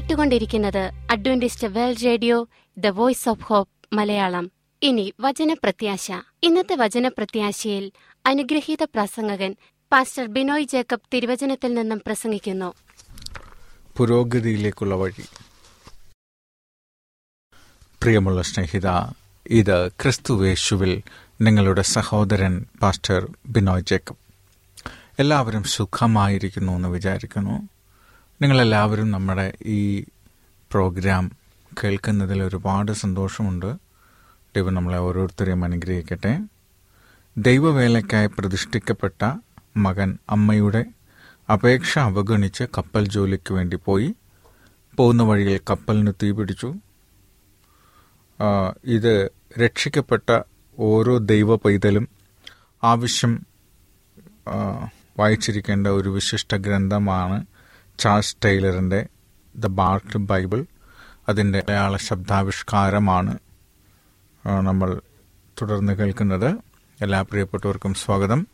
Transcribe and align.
കേട്ടുകൊണ്ടിരിക്കുന്നത് 0.00 0.90
Adventist 1.10 1.66
World 1.66 2.04
Radio 2.04 2.48
the 2.78 2.86
voice 2.86 3.28
of 3.28 3.42
hope 3.42 3.94
Malayalam. 3.94 4.50
ഇനി 4.82 5.14
വചനപ്രത്യാശ. 5.20 6.12
ഇന്നത്തെ 6.42 6.74
വചനപ്രത്യാശയിൽ 6.74 7.92
അനുഗ്രഹീത 8.26 8.82
പ്രസംഗകൻ 8.82 9.56
പാസ്റ്റർ 9.92 10.26
ബിനോയ് 10.26 10.64
ജേക്കബ് 10.64 11.00
തിരുവചനത്തിൽ 11.14 11.74
നിന്നും 11.74 12.02
പ്രസംഗിക്കുന്നു. 12.06 12.74
പുരോഗതിയിലേക്കുള്ള 13.96 14.94
വഴി. 14.94 15.24
പ്രിയമുള്ള 18.02 18.42
സ്നേഹിത 18.42 18.88
ഇത് 19.46 19.88
ക്രിസ്തുവേശുവിൽ 19.88 21.02
നിങ്ങളുടെ 21.40 21.82
സഹോദരൻ 21.82 22.66
പാസ്റ്റർ 22.82 23.36
ബിനോയ് 23.46 23.82
ജേക്കബ്. 23.82 24.16
എല്ലാവരും 25.18 25.64
സുഖമായിരിക്കുന്നു 25.64 26.72
എന്ന് 26.72 26.88
വിചാരിക്കുന്നു. 26.88 27.68
നിങ്ങളെല്ലാവരും 28.42 29.10
നമ്മുടെ 29.10 29.52
ഈ 29.62 30.04
പ്രോഗ്രാം 30.70 31.24
കേൾക്കുന്നതിൽ 31.84 32.42
ഒരുപാട് 32.42 32.92
സന്തോഷമുണ്ട്. 32.92 33.66
ദൈവം 34.56 34.74
നമ്മളെ 34.74 34.98
ഓരോരുത്തരെയും 34.98 35.64
അനുഗ്രഹിക്കട്ടെ. 35.64 36.32
ദൈവവേലയ്ക്കായി 37.36 38.26
പ്രതിഷ്ഠിക്കപ്പെട്ട 38.26 39.36
മകൻ 39.76 40.18
അമ്മയുടെ 40.30 40.84
അപേക്ഷ 41.52 41.98
അവഗണിച്ച് 41.98 42.64
കപ്പൽ 42.78 43.08
ജോലിക്ക് 43.08 43.52
വേണ്ടി 43.52 43.76
പോയി. 43.76 44.14
പോകുന്ന 44.96 45.22
വഴിയിൽ 45.22 45.60
കപ്പലിന് 45.70 46.12
തീപിടിച്ചു 46.22 46.70
ഇത് 48.84 49.30
രക്ഷിക്കപ്പെട്ട 49.58 50.40
ഓരോ 50.78 51.18
ദൈവ 51.18 51.56
പൈതലും 51.56 52.08
ആവശ്യം 52.82 53.32
വായിച്ചിരിക്കേണ്ട 55.18 55.86
ഒരു 55.86 56.08
വിശിഷ്ട 56.08 56.54
ഗ്രന്ഥമാണ് 56.54 57.38
ചാൾസ് 58.00 58.36
ടൈലറിന്റെ 58.44 59.06
ദ 59.56 59.66
ബാർക്ക് 59.66 60.18
ബൈബിൾ. 60.18 60.66
അതിന്റെ 61.28 61.58
മലയാള 61.58 61.96
ശബ്ദാവിഷ്കാരമാണ് 61.96 63.38
നമ്മൾ 64.46 65.00
തുടർന്ന് 65.62 65.92
കേൾക്കുന്നത്. 65.92 66.54
എല്ലാ 67.00 67.22
പ്രിയപ്പെട്ടവർക്കും 67.22 67.94
സ്വാഗതം. 67.94 68.46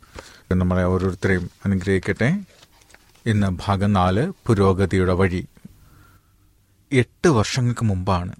നമ്മളെ 0.53 0.83
ഓരോരുത്തരെയും 0.83 1.51
അനുഗ്രഹിക്കട്ടെ. 1.65 2.39
ഇന്ന് 3.25 3.57
ഭാഗം 3.65 3.93
നാല് 3.93 4.33
പുരോഗതിയുടെ 4.47 5.13
വഴി. 5.13 5.47
എട്ട് 6.91 7.27
വർഷങ്ങൾക്ക് 7.27 7.85
മുമ്പാണ് 7.85 8.35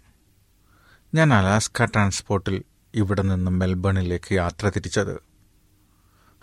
ഞാൻ 1.15 1.33
അലാസ്ക 1.33 1.86
ട്രാൻസ്പോർട്ടിൽ 1.86 2.63
ഇവിടെ 2.94 3.21
നിന്ന് 3.21 3.51
മെൽബണിലേക്ക് 3.51 4.33
യാത്ര 4.33 4.69
തിരിച്ചത്. 4.69 5.19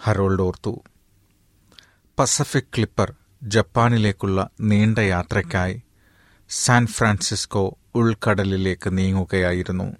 ഹറോൾഡ് 0.03 0.43
ഓർത്തു. 0.43 0.83
പസഫിക് 2.19 2.65
ക്ലിപ്പർ 2.65 3.13
ജപ്പാനിലേക്കുള്ള 3.44 4.50
നീണ്ട 4.61 4.99
യാത്രയ്ക്കായി 4.99 5.82
സാൻ 6.49 6.87
ഫ്രാൻസിസ്കോ 6.87 7.79
ഉൾക്കടലിലേക്ക് 7.94 8.99
നീങ്ങുകയായിരുന്നു. 8.99 9.96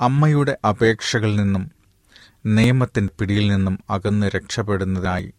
അമ്മയുടെ 0.00 0.58
അപേക്ഷകളിൽ 0.68 1.36
നിന്നും 1.36 1.70
നിയമത്തിൻ 2.46 3.08
പിടിയിൽ 3.18 3.48
നിന്നും 3.48 3.78
അകന്ന് 3.90 4.26
രക്ഷപ്പെടുന്നതായി 4.26 5.34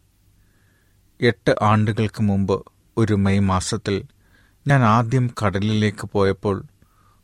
എട്ട് 1.22 1.56
ആണ്ടുകൾക്ക് 1.62 2.22
മുമ്പ് 2.22 2.66
ഒരു 2.98 3.14
മെയ് 3.14 3.40
മാസത്തിൽ 3.40 4.04
ഞാൻ 4.68 4.84
ആദ്യം 4.84 5.32
കടലിലേക്ക് 5.42 6.10
പോയപ്പോൾ 6.14 6.64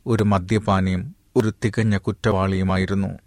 ഒരു 0.06 0.22
മദ്യപാനിയും 0.22 1.14
ഒരു 1.36 1.52
തികഞ്ഞ 1.64 1.96
കുറ്റവാളിയുമായിരുന്നു. 1.96 3.18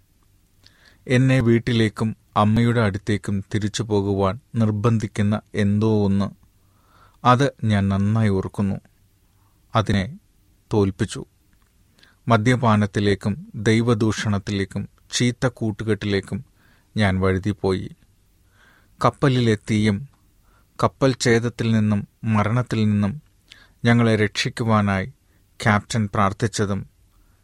എന്നെ 1.07 1.39
വീട്ടിലേക്കും 1.39 2.15
അമ്മയുടെ 2.38 2.82
അടുത്തേക്കും 2.82 3.44
തിരിച്ചു 3.54 3.84
പോകുവാൻ 3.84 4.40
നിർബന്ധിക്കുന്ന 4.56 5.42
എന്തോ 5.56 6.06
ഒന്ന്. 6.06 6.32
അത് 7.26 7.54
ഞാൻ 7.64 7.90
നന്നായി 7.90 8.30
ഓർക്കുന്നു. 8.30 8.76
അതിനെ 9.76 10.20
തോൽപ്പിച്ചു. 10.74 11.26
മദ്യപാനത്തിലേക്കും 12.28 13.52
ദൈവദൂഷണത്തിലേക്കും 13.56 14.90
ചീത്ത 15.12 15.48
കൂട്ടുകെട്ടിലേക്കും 15.48 16.46
ഞാൻ 16.98 17.20
വഴുതിപ്പോയി. 17.20 17.96
കപ്പലിലെ 19.06 19.56
തീയും 19.56 20.10
കപ്പൽ 20.84 21.16
ഛേദത്തിൽ 21.22 21.72
നിന്നും 21.72 22.08
മരണത്തിൽ 22.24 22.86
നിന്നും 22.86 23.22
ഞങ്ങളെ 23.86 24.16
രക്ഷിക്കുവാനായി 24.16 25.06
ക്യാപ്റ്റൻ 25.64 26.10
പ്രാർത്ഥിച്ചതും 26.14 26.90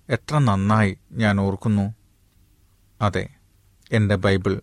എത്ര 0.10 0.38
നന്നായി 0.38 0.98
ഞാൻ 1.12 1.40
ഓർക്കുന്നു. 1.42 1.96
അതെ 3.02 3.30
എന്റെ 3.92 4.16
ബൈബിൾ 4.16 4.62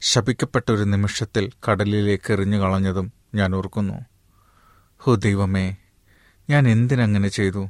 ശപിക്കപ്പെട്ട 0.00 0.70
ഒരു 0.70 0.82
നിമിഷത്തിൽ 0.82 1.50
കടലിലേക്ക് 1.68 2.32
എറിഞ്ഞു 2.32 2.58
കളഞ്ഞതും 2.58 3.12
ഞാൻ 3.34 3.54
ഓർക്കുന്നു. 3.54 4.04
ഹോ 4.98 5.14
ദൈവമേ 5.14 5.76
ഞാൻ 6.50 6.68
എന്തിനങ്ങനെ 6.68 7.28
ചെയ്തു? 7.28 7.68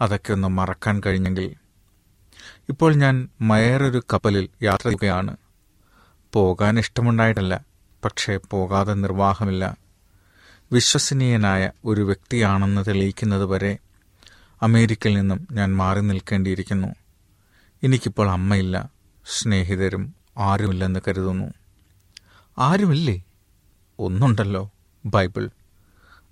അതൊക്കെ 0.00 0.32
ഒന്ന് 0.32 0.48
മറക്കാൻ 0.48 1.02
കഴിഞ്ഞെങ്കിൽ. 1.06 1.54
ഇപ്പോൾ 2.68 2.94
ഞാൻ 2.94 3.28
മയറൊരു 3.40 4.02
കപ്പലിൽ 4.12 4.48
യാത്ര 4.62 4.88
ചെയ്യുകയാണ്. 4.88 5.36
പോകാൻ 6.32 6.78
ഇഷ്ടമുണ്ടായിട്ടല്ല 6.78 7.64
പക്ഷേ 8.04 8.40
പോകാതെ 8.50 8.94
നിർവാഹമില്ല. 8.94 9.76
വിശ്വസനീയനായ 10.72 11.70
ഒരു 11.84 12.00
വ്യക്തിയാണെന്ന് 12.00 12.84
തെളിയിക്കുന്നത് 12.88 13.44
വരെ 13.44 13.78
അമേരിക്കയിൽ 14.62 15.14
നിന്നും 15.14 15.48
ഞാൻ 15.52 15.76
മാറി 15.76 16.00
നിൽക്കേണ്ടിയിരിക്കുന്നു. 16.00 16.88
എനിക്കിപ്പോൾ 17.82 18.30
അമ്മയില്ല 18.30 18.90
സ്നേഹിതരും 19.26 20.14
ആരുമില്ലെന്ന് 20.38 21.00
കരുതുന്നു. 21.08 21.52
ആരുമില്ലേ? 22.58 23.22
ഒന്നുണ്ടല്ലോ 23.98 24.70
ബൈബിൾ. 25.06 25.50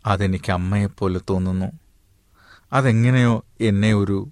അതെനിക്ക് 0.06 0.52
അമ്മയെപ്പോലെ 0.52 1.20
തോന്നുന്നു. 1.30 1.66
അതെങ്ങനെയോ 2.72 3.44
എന്നെ 3.60 3.94
ഒരു 3.94 4.28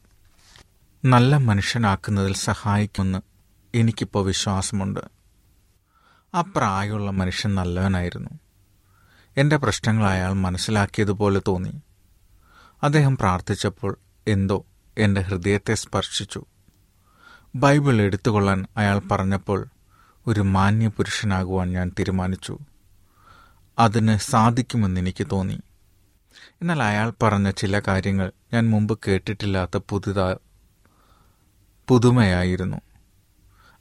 നല്ല 1.04 1.36
മനുഷ്യനാക്കുന്നതിൽ 1.36 2.34
സഹായിക്കുമെന്ന് 2.34 3.18
എനിക്കിപ്പോൾ 3.74 4.26
വിശ്വാസമുണ്ട്. 4.26 5.00
ആ 6.34 6.40
പ്രായമുള്ള 6.40 7.10
മനുഷ്യൻ 7.10 7.54
നല്ലവനായിരുന്നു. 7.54 8.30
എന്റെ 9.36 9.56
പ്രശ്നങ്ങൾ 9.56 10.06
അയാൾ 10.06 10.32
മനസ്സിലാക്കിയതുപോലെ 10.32 11.42
തോന്നി. 11.48 11.80
അദ്ദേഹം 12.82 13.16
പ്രാർത്ഥിച്ചപ്പോൾ 13.16 13.98
എന്തോ 14.26 14.66
എന്റെ 14.98 15.20
ഹൃദയത്തെ 15.20 15.74
സ്പർശിച്ചു. 15.74 16.44
ബൈബിൾ 17.54 18.02
എടുത്തുകൊള്ളാൻ 18.02 18.66
അയാൾ 18.76 19.02
പറഞ്ഞപ്പോൾ 19.10 19.66
ഒരു 20.26 20.40
മാന്യപുരുഷനാകുവാൻ 20.40 21.72
ഞാൻ 21.72 21.92
തീരുമാനിച്ചു. 21.98 22.58
അതിന് 23.78 24.16
സാധിക്കുമെന്ന് 24.16 25.00
എനിക്ക് 25.00 25.26
തോന്നി. 25.32 25.60
എന്നാൽ 26.60 26.82
അയാൾ 26.82 27.12
പറഞ്ഞ 27.22 27.50
ചില 27.50 27.82
കാര്യങ്ങൾ 27.88 28.32
ഞാൻ 28.52 28.70
മുമ്പ് 28.70 28.98
കേട്ടിട്ടില്ലാത്ത 29.08 29.80
പുതുതാ 29.88 30.36
പുതുമയായിരുന്നു. 31.88 32.76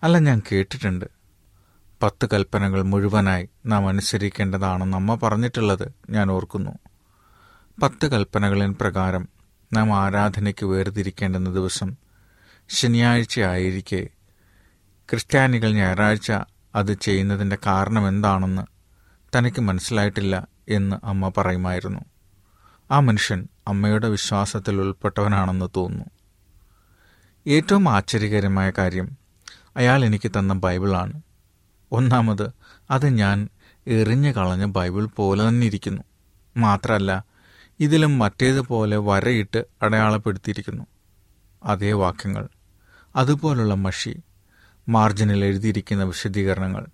അല്ല 0.04 0.18
ഞാൻ 0.18 0.42
കേട്ടിട്ടുണ്ട്. 0.52 1.06
പത്ത് 2.04 2.30
കൽപ്പനകൾ 2.34 2.82
മുഴുവനായി 2.82 3.50
നാം 3.66 3.88
അനുസരിക്കേണ്ടതാണെന്ന് 3.88 4.98
അമ്മ 4.98 5.16
പറഞ്ഞിട്ടുള്ളത് 5.16 5.92
ഞാൻ 6.10 6.32
ഓർക്കുന്നു. 6.32 6.72
പത്ത് 7.84 8.12
കൽപ്പനകളിൻ 8.12 8.76
പ്രകാരം 8.82 9.30
നാം 9.74 9.94
ആരാധനയ്ക്ക് 9.94 10.66
വേർതിരിക്കേണ്ടുന്ന 10.66 11.50
ദിവസം 11.50 12.09
ശനിയാഴ്ച 12.70 13.40
ആയിരിക്കെ 13.40 14.08
ക്രിസ്ത്യാനികൾ 15.10 15.72
ഞായറാഴ്ച 15.72 16.32
അത് 16.76 16.94
ചെയ്യുന്നതിന്റെ 16.94 17.58
കാരണം 17.66 18.08
എന്താണെന്ന് 18.08 18.62
തനിക്ക് 19.38 19.62
മനസ്സിലായിട്ടില്ല 19.62 20.48
എന്ന് 20.70 20.96
അമ്മ 21.04 21.32
പറയുമായിരുന്നു. 21.38 22.00
ആ 22.92 23.00
മനുഷ്യൻ 23.00 23.48
അമ്മയുടെ 23.68 24.10
വിശ്വാസത്തിൽ 24.10 24.82
ഉൾപ്പെട്ടവനാണെന്ന് 24.82 25.70
തോന്നുന്നു. 25.76 26.06
ഏറ്റവും 27.48 27.90
ആശ്ചര്യകരമായ 27.90 28.72
കാര്യം 28.78 29.18
അയാൾ 29.78 30.06
എനിക്ക് 30.06 30.32
തന്ന 30.32 30.54
ബൈബിളാണ്. 30.54 31.22
ഒന്നാമത് 31.92 32.52
അത് 32.92 33.08
ഞാൻ 33.08 33.50
എറിഞ്ഞു 33.88 34.32
കളഞ്ഞ 34.32 34.66
ബൈബിൾ 34.66 35.06
പോലെ 35.06 35.48
തന്നെ 35.48 35.68
ഇരിക്കുന്നു. 35.68 36.04
മാത്രമല്ല 36.58 37.24
ഇതിലും 37.80 38.20
മറ്റേതുപോലെ 38.20 38.98
വരയിട്ട് 38.98 39.66
അടയാളപ്പെടുത്തിയിരിക്കുന്നു. 39.82 40.84
അതേ 41.64 41.92
വാക്യങ്ങൾ. 41.92 42.48
അതുപോലുള്ള 43.16 43.74
മഷി 43.74 44.20
മാർജിനിൽ 44.90 45.46
എഴുതിയിരിക്കുന്ന 45.46 46.04
വിശദീകരണങ്ങൾ 46.04 46.88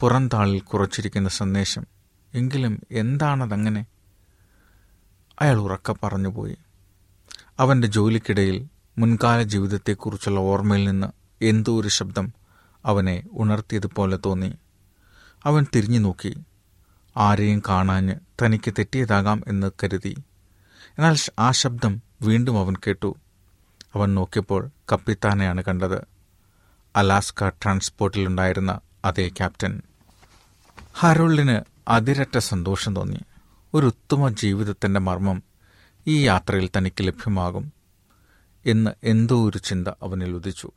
പുറംതാളിൽ 0.00 0.60
കുറച്ചിരിക്കുന്ന 0.60 1.28
സന്ദേശം 1.28 1.86
എങ്കിലും 2.34 2.82
എന്താണതങ്ങനെ? 2.90 3.86
അയാൾ 5.40 5.56
ഉറക്ക 5.56 5.94
പറഞ്ഞുപോയി. 6.02 6.56
അവന്റെ 7.58 7.88
ജോലിക്കിടയിൽ 7.88 8.66
മുൻകാല 8.98 9.42
ജീവിതത്തെക്കുറിച്ചുള്ള 9.42 10.40
ഓർമ്മയിൽ 10.40 10.90
നിന്ന് 10.90 11.06
എന്തോ 11.44 11.80
ഒരു 11.80 11.88
ശബ്ദം 11.88 12.32
അവനെ 12.84 13.22
ഉണർത്തിയതുപോലെ 13.32 14.18
തോന്നി. 14.26 14.54
അവൻ 15.44 15.66
തിരിഞ്ഞു 15.76 15.98
നോക്കി. 15.98 16.36
ആരെയും 17.16 17.62
കാണാഞ്ഞ് 17.68 18.14
തനിക്ക് 18.42 18.72
തെറ്റിയതാകാം 18.72 19.42
എന്ന് 19.48 19.70
കരുതി. 19.84 20.16
എന്നാൽ 20.98 21.16
ആ 21.38 21.50
ശബ്ദം 21.50 22.02
വീണ്ടും 22.22 22.58
അവൻ 22.58 22.74
കേട്ടു. 22.86 23.16
അവൻ 23.94 24.14
നോക്കിയപ്പോൾ 24.14 24.70
കപ്പിത്താനെയാണ് 24.92 25.64
കണ്ടത്. 25.64 26.04
അലാസ്ക 26.96 27.48
ട്രാൻസ്പോർട്ടിലുണ്ടായിരുന്ന 27.48 28.80
അതേ 29.04 29.28
ക്യാപ്റ്റൻ. 29.28 29.82
ഹാരോൾഡിന് 30.98 31.60
അതിരറ്റ 31.88 32.38
സന്തോഷം 32.38 32.96
തോന്നി. 32.96 33.18
ഒരു 33.74 33.86
ഉത്തമ 33.86 34.28
ജീവിതത്തിന്റെ 34.28 35.00
മർമ്മം 35.00 35.42
ഈ 36.06 36.26
യാത്രയിൽ 36.26 36.70
തനിക്ക് 36.76 37.06
ലഭ്യമാകും 37.06 37.72
എന്ന് 38.66 38.90
എന്തോ 39.04 39.48
ഒരു 39.48 39.58
ചിന്ത 39.58 39.88
അവനിൽ 39.88 40.30
ഉദിച്ചു. 40.30 40.70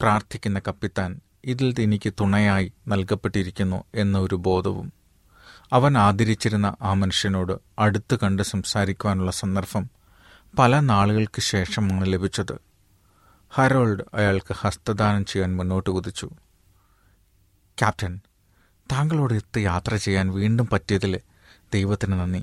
പ്രാർത്ഥിക്കുന്ന 0.00 0.60
കപ്പിത്താൻ 0.68 1.20
ഇതിൽ 1.44 1.74
എനിക്ക് 1.78 2.12
തുണയായി 2.20 2.72
നൽകപ്പെട്ടിരിക്കുന്നു 2.88 3.84
എന്ന 3.94 4.18
ഒരു 4.18 4.34
ബോധവും. 4.34 4.92
അവൻ 5.72 5.98
ആദരിച്ചിരുന്ന 5.98 6.76
ആ 6.82 6.92
മനുഷ്യനോട് 6.92 7.52
അടുത്ത് 7.78 8.18
കണ്ട് 8.22 8.42
സംസാരിക്കുവാനുള്ള 8.42 9.30
സന്ദർഭം 9.30 9.90
പല 10.58 10.80
നാളുകൾക്ക് 10.80 11.40
ശേഷമാണ് 11.40 12.12
ലഭിച്ചത്. 12.12 12.71
ഹരോൾഡ് 13.54 14.02
അയാൾക്ക് 14.14 14.54
ഹസ്തദാനം 14.54 15.24
ചെയ്യാൻ 15.24 15.56
മുന്നോട്ട് 15.56 15.90
കുതിച്ചു. 15.90 16.26
ക്യാപ്റ്റൻ 17.78 18.20
താങ്കളോട് 18.92 19.34
എത്ത് 19.34 19.58
യാത്ര 19.58 19.96
ചെയ്യാൻ 19.96 20.30
വീണ്ടും 20.30 20.68
പറ്റിയതിൽ 20.72 21.20
ദൈവത്തിന് 21.74 22.12
നന്ദി. 22.12 22.40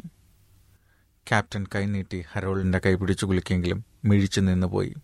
ക്യാപ്റ്റൻ 1.28 1.66
കൈനീട്ടി 1.75 2.25
ഹരോൾഡിന്റെ 2.32 2.82
കൈ 2.86 2.94
പിടിച്ചു 2.94 3.25
കുളിക്കെങ്കിലും 3.25 3.86
മിഴിച്ചു 4.06 4.42
നിന്നുപോയി. 4.42 4.96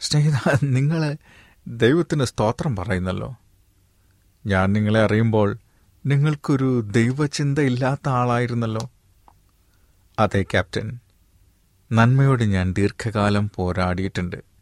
സ്നേഹിത 0.00 0.58
നിങ്ങൾ 0.62 1.16
ദൈവത്തിന് 1.66 2.24
സ്തോത്രം 2.24 2.76
പറയുന്നല്ലോ. 2.76 3.36
ഞാൻ 4.46 4.72
നിങ്ങളെ 4.72 5.00
അറിയുമ്പോൾ 5.00 5.58
നിങ്ങൾക്കൊരു 6.06 6.80
ദൈവചിന്ത 6.80 7.58
ഇല്ലാത്ത 7.58 8.08
ആളായിരുന്നല്ലോ. 8.08 8.90
അതെ 10.18 10.42
ക്യാപ്റ്റൻ. 10.42 10.98
നന്മയോട് 11.92 12.42
ഞാൻ 12.42 12.72
ദീർഘകാലം 12.72 13.50
പോരാടിയിട്ടുണ്ട്. 13.54 14.55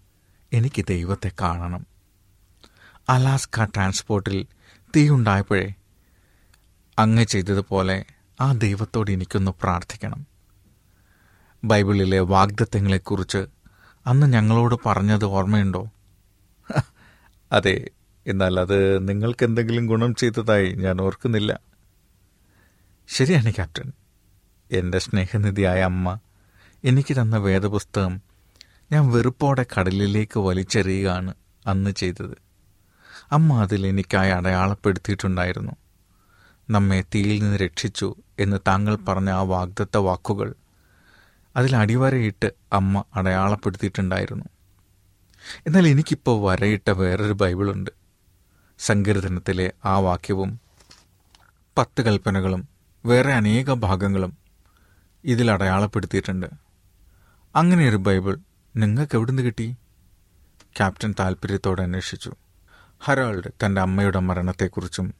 എനിക്ക് 0.54 0.84
ദൈവത്തെ 0.88 1.32
കാണണം. 1.40 1.86
അലാസ്ക 3.08 3.64
ട്രാൻസ്പോർട്ടിൽ 3.64 4.46
തീയുണ്ടായപ്പോഴേ 4.96 5.74
അങ്ങ് 6.98 7.24
ചെയ്തതുപോലെ 7.24 8.04
ആ 8.40 8.52
ദൈവത്തോട് 8.52 9.10
എനിക്കൊന്ന് 9.10 9.50
പ്രാർത്ഥിക്കണം. 9.62 10.26
ബൈബിളിലെ 11.64 12.20
വാഗ്ദത്തങ്ങളെക്കുറിച്ച് 12.20 13.46
അന്ന് 14.06 14.32
ഞങ്ങളോട് 14.32 14.74
പറഞ്ഞത് 14.86 15.24
ഓർമ്മയുണ്ടോ? 15.24 15.90
അതെ 17.52 17.88
എന്നാൽ 18.26 18.60
അത് 18.60 19.08
നിങ്ങൾക്ക് 19.08 19.44
എന്തെങ്കിലും 19.44 19.86
ഗുണം 19.86 20.14
ചെയ്തതായി 20.14 20.72
ഞാൻ 20.72 21.00
ഓർക്കുന്നില്ല. 21.00 21.60
ശരിയാണ് 23.08 23.50
ക്യാപ്റ്റൻ. 23.50 23.92
എന്റെ 24.72 24.98
സ്നേഹനിധിയായ 24.98 25.82
അമ്മ 25.82 26.18
എനിക്ക് 26.84 27.20
തന്ന 27.20 27.36
വേദപുസ്തകം 27.36 28.33
ഞാൻ 28.94 29.10
വെറുപ്പോടെ 29.10 29.66
കടലിലേക്ക് 29.78 30.40
വലിച്ചെറിയുകയാണ് 30.40 31.34
അന്ന് 31.66 31.90
ചെയ്തത്. 31.90 32.36
അമ്മ 33.32 33.62
അതിൽ 33.62 33.86
എനിക്കായി 33.86 34.30
അടയാളപ്പെടുത്തിയിട്ടുണ്ടായിരുന്നു. 34.30 35.72
നമ്മെ 36.70 37.04
തീയിൽ 37.14 37.42
നിന്ന് 37.42 37.56
രക്ഷിച്ചു 37.56 38.14
എന്ന് 38.38 38.56
താങ്കൾ 38.68 38.96
പറഞ്ഞ 38.96 39.30
ആ 39.30 39.40
വാഗ്ദത്ത 39.40 39.96
വാക്കുകൾ 39.96 40.54
അതിൽ 41.56 41.76
അടിവരയിട്ട് 41.76 42.52
അമ്മ 42.72 43.04
അടയാളപ്പെടുത്തിയിട്ടുണ്ടായിരുന്നു. 43.14 44.44
എന്നാൽ 45.66 45.88
എനിക്കിപ്പോൾ 45.88 46.50
വരയിട്ട 46.50 46.90
വേറൊരു 46.90 47.32
ബൈബിളുണ്ട്. 47.32 47.90
സങ്കീർത്തനത്തിലെ 48.78 49.72
ആ 49.84 49.98
വാക്യവും 49.98 50.60
പത്ത് 51.78 52.02
കൽപ്പനകളും 52.02 52.68
വേറെ 53.06 53.32
അനേക 53.32 53.72
ഭാഗങ്ങളും 53.72 54.38
ഇതിൽ 55.24 55.50
അടയാളപ്പെടുത്തിയിട്ടുണ്ട്. 55.50 56.46
അങ്ങനെയൊരു 57.56 57.96
ബൈബിൾ 57.96 58.38
നിങ്ങൾക്ക് 58.76 59.16
എവിടുന്ന് 59.16 59.42
കിട്ടി? 59.42 59.76
ക്യാപ്റ്റൻ 60.76 61.14
താൽപ്പര്യത്തോടെ 61.20 61.82
അന്വേഷിച്ചു. 61.82 62.34
ഹറാൾഡ് 63.00 63.66
തന്റെ 63.66 63.80
അമ്മയുടെ 63.80 64.18
മരണത്തെക്കുറിച്ചും 64.18 65.14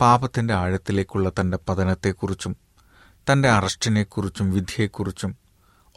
പാപത്തിന്റെ 0.00 0.54
ആഴത്തിലേക്കുള്ള 0.54 1.30
തന്റെ 1.30 1.58
പതനത്തെക്കുറിച്ചും 1.68 2.56
തന്റെ 3.32 3.48
അറസ്റ്റിനെക്കുറിച്ചും 3.48 4.50
വിധിയെക്കുറിച്ചും 4.50 5.36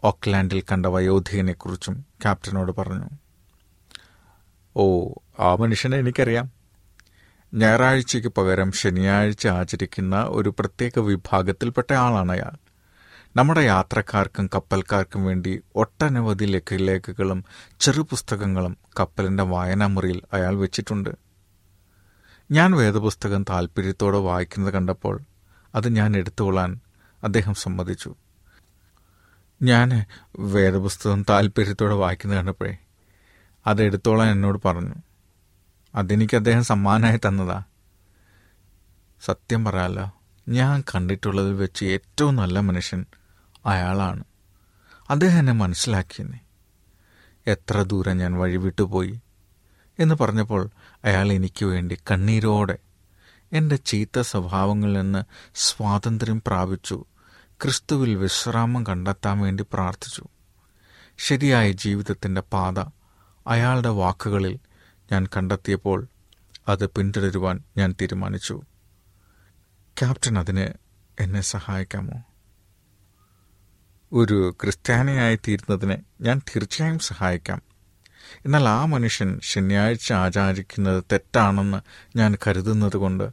ഓക്ലാൻഡിൽ 0.03 0.61
കണ്ട 0.61 0.85
വയോധികനെക്കുറിച്ചും 0.85 2.05
ക്യാപ്റ്റനോട് 2.21 2.71
പറഞ്ഞു. 2.71 3.09
ഓ 4.75 5.13
ആ 5.39 5.55
മനുഷ്യനെ 5.55 5.97
എനിക്കറിയാം. 5.97 6.51
ഞായറാഴ്ചയ്ക്ക് 7.53 8.29
പകരം 8.29 8.71
ശനിയാഴ്ച 8.71 9.47
ആചരിക്കുന്ന 9.47 10.21
ഒരു 10.21 10.53
പ്രത്യേക 10.59 10.99
വിഭാഗത്തിൽപ്പെട്ട 10.99 11.93
ആളാണ് 11.93 12.31
അയാൾ 12.31 12.64
നമ്മുടെ 13.35 13.61
യാത്രക്കാർക്കും 13.61 14.49
കപ്പൽക്കാർക്കും 14.55 15.25
വേണ്ടി 15.25 15.61
ഒട്ടനവധി 15.75 16.45
ലഘുലേഖകളും 16.45 17.45
ചെറുപുസ്തകങ്ങളും 17.79 18.77
കപ്പലിന്റെ 18.99 19.43
വായനാമുറിയിൽ 19.43 20.21
അയാൾ 20.33 20.55
വെച്ചിട്ടുണ്ട്. 20.55 21.09
ഞാൻ 22.51 22.71
വേദപുസ്തകം 22.71 23.45
താല്പര്യത്തോടെ 23.49 24.17
വായിക്കുന്നത് 24.17 24.73
കണ്ടപ്പോൾ 24.73 25.19
അത് 25.75 25.95
ഞാൻ 25.95 26.17
എടുത്തുകൊള്ളാൻ 26.17 26.79
അദ്ദേഹം 27.23 27.53
സമ്മതിച്ചു. 27.53 28.15
ഞാൻ 29.61 30.05
വേദപുസ്തകം 30.39 31.25
താല്പര്യത്തോടെ 31.29 31.95
വായിക്കുന്നത് 31.95 32.37
കണ്ടപ്പോഴേ 32.37 32.77
അത് 33.67 33.83
എടുത്തോളാൻ 33.83 34.31
എന്നോട് 34.31 34.67
പറഞ്ഞു. 34.67 34.95
അതെനിക്ക് 35.95 36.35
അദ്ദേഹം 36.35 36.63
സമ്മാനമായി 36.63 37.17
തന്നതാ. 37.17 37.63
സത്യം 39.21 39.65
പറയാലോ 39.65 40.11
ഞാൻ 40.49 40.83
കണ്ടിട്ടുള്ളതിൽ 40.95 41.53
വെച്ച് 41.53 41.85
ഏറ്റവും 41.85 42.35
നല്ല 42.35 42.59
മനുഷ്യൻ 42.59 43.05
അയാളാണ്. 43.65 44.23
അദ്ദേഹം 45.09 45.39
എന്നെ 45.39 45.53
മനസ്സിലാക്കിയെന്നെ. 45.53 46.39
എത്ര 47.47 47.81
ദൂരം 47.81 48.17
ഞാൻ 48.17 48.33
വഴിവിട്ടുപോയി 48.33 49.21
എന്ന് 49.99 50.15
പറഞ്ഞപ്പോൾ 50.15 50.69
അയാൾ 51.05 51.31
എനിക്ക് 51.31 51.65
വേണ്ടി 51.65 51.97
കണ്ണീരോടെ 52.11 52.77
എന്റെ 53.53 53.75
ചീത്ത 53.75 54.19
സ്വഭാവങ്ങളിൽ 54.19 54.93
നിന്ന് 54.93 55.23
സ്വാതന്ത്ര്യം 55.55 56.41
പ്രാപിച്ചു. 56.47 57.05
ക്രിസ്തുവിൽ 57.63 58.15
വിശ്രാമം 58.15 58.85
കണ്ടെത്താൻ 58.85 59.39
വേണ്ടി 59.39 59.65
പ്രാർത്ഥിച്ചു. 59.73 60.23
ശരിയായ 61.17 61.71
ജീവിതത്തിന്റെ 61.71 62.41
പാത 62.41 62.79
അയാളുടെ 63.47 63.89
വാക്കുകളിൽ 63.89 64.59
ഞാൻ 65.11 65.25
കണ്ടെത്തിയപ്പോൾ 65.25 66.07
അത് 66.67 66.89
പിന്തുടരുവാൻ 66.89 67.59
ഞാൻ 67.77 67.95
തീരുമാനിച്ചു. 68.01 68.61
ക്യാപ്റ്റൻ 69.99 70.39
അതിന് 70.39 70.67
എന്നെ 71.19 71.41
സഹായിക്കാമോ? 71.41 72.34
ഒരു 74.13 74.55
ക്രിസ്ത്യാനിയായി 74.61 75.35
തീരുന്നതിന് 75.35 75.95
ഞാൻ 76.21 76.39
തീർച്ചയായും 76.39 76.99
സഹായിക്കാം. 76.99 77.61
എന്നാൽ 78.45 78.69
ആ 78.69 78.85
മനുഷ്യൻ 78.85 79.39
ശനിയാഴ്ച 79.43 80.13
ആചാരിക്കുന്നത് 80.13 81.03
തെറ്റാണെന്ന് 81.11 81.81
ഞാൻ 82.17 82.37
കരുതുന്നത് 82.47 82.97
കൊണ്ട് 82.97 83.29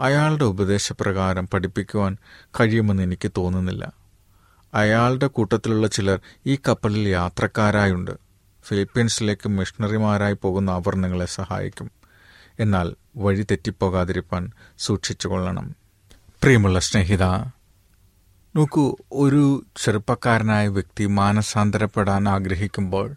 അയാളുടെ 0.00 0.44
ഉപദേശപ്രകാരം 0.44 1.48
പഠിപ്പിക്കുവാൻ 1.48 2.16
കഴിയുമെന്ന് 2.60 3.02
എനിക്ക് 3.02 3.30
തോന്നുന്നില്ല. 3.36 3.92
അയാളുടെ 4.74 5.26
കൂട്ടത്തിലുള്ള 5.26 5.86
ചിലർ 5.86 6.20
ഈ 6.46 6.58
കപ്പലിൽ 6.68 7.08
യാത്രക്കാരായുണ്ട്. 7.08 8.10
ഫിലിപ്പീൻസിലേക്ക് 8.68 9.48
മിഷണറിമാരായി 9.48 10.36
പോകുന്ന 10.42 10.70
അവർ 10.70 10.96
നിങ്ങളെ 10.96 11.26
സഹായിക്കും. 11.26 11.90
എന്നാൽ 12.58 12.94
വഴി 13.16 13.42
തെറ്റിപ്പോകാതിരിക്കാൻ 13.42 14.50
സൂക്ഷിച്ചുകൊള്ളണം. 14.78 15.76
പ്രിയമുള്ള 16.42 16.80
സ്നേഹിത 16.80 17.22
നോക്കൂ 18.56 18.96
ഒരു 19.12 19.44
ചെറുപ്പക്കാരനായ 19.76 20.68
വ്യക്തി 20.68 21.04
മാനസാന്തരപ്പെടാൻ 21.06 22.28
ആഗ്രഹിക്കുമ്പോൾ 22.28 23.08